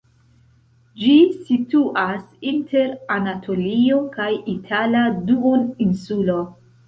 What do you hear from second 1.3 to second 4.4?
situas inter Anatolio kaj